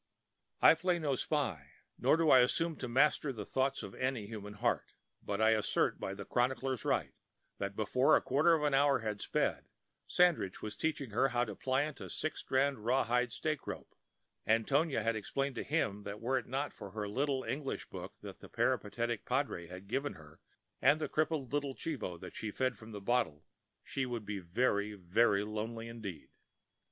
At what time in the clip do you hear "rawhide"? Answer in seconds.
12.83-13.31